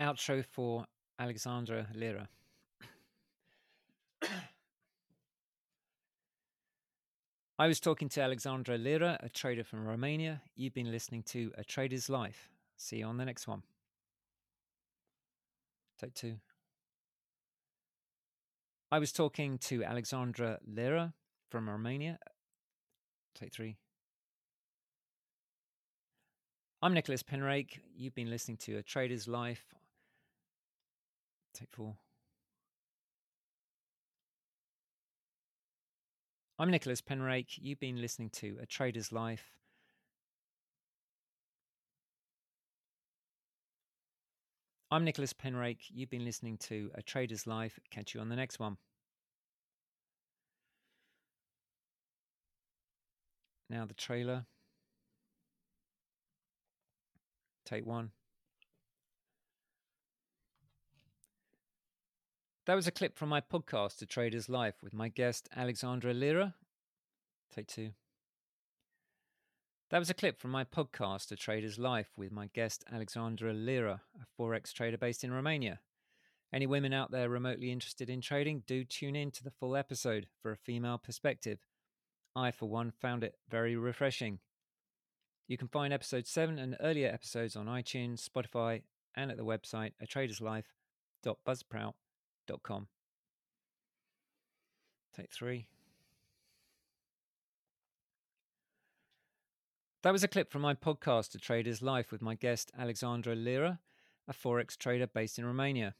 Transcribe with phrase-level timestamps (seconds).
[0.00, 0.86] Outro for
[1.18, 2.28] Alexandra Lera.
[7.56, 10.42] I was talking to Alexandra Lera, a trader from Romania.
[10.56, 12.48] You've been listening to A Trader's Life.
[12.76, 13.62] See you on the next one.
[16.00, 16.34] Take two.
[18.90, 21.14] I was talking to Alexandra Lera
[21.48, 22.18] from Romania.
[23.36, 23.76] Take three.
[26.82, 27.80] I'm Nicholas Penrake.
[27.96, 29.64] You've been listening to A Trader's Life.
[31.54, 31.94] Take four.
[36.58, 37.58] I'm Nicholas Penrake.
[37.60, 39.52] You've been listening to A Trader's Life.
[44.90, 45.82] I'm Nicholas Penrake.
[45.92, 47.78] You've been listening to A Trader's Life.
[47.90, 48.76] Catch you on the next one.
[53.70, 54.46] Now, the trailer.
[57.64, 58.10] Take one.
[62.66, 66.54] That was a clip from my podcast, A Trader's Life, with my guest Alexandra Lera.
[67.54, 67.90] Take two.
[69.90, 74.00] That was a clip from my podcast, A Trader's Life, with my guest Alexandra Lera,
[74.18, 75.80] a Forex trader based in Romania.
[76.54, 80.28] Any women out there remotely interested in trading, do tune in to the full episode
[80.40, 81.58] for a female perspective.
[82.34, 84.38] I, for one, found it very refreshing.
[85.48, 88.84] You can find episode 7 and earlier episodes on iTunes, Spotify,
[89.14, 91.92] and at the website atraderslife.buzzsprout.com
[92.62, 92.88] com.
[95.16, 95.66] Take three.
[100.02, 103.80] That was a clip from my podcast, A Trader's Life, with my guest Alexandra Lera,
[104.28, 105.94] a Forex trader based in Romania.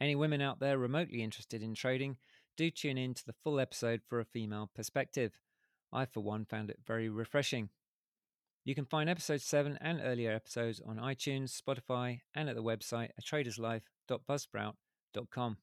[0.00, 2.16] Any women out there remotely interested in trading,
[2.56, 5.38] do tune in to the full episode for a female perspective.
[5.92, 7.68] I, for one, found it very refreshing.
[8.64, 13.10] You can find episode 7 and earlier episodes on iTunes, Spotify, and at the website
[13.22, 15.56] atraderslife.buzzsprout.com.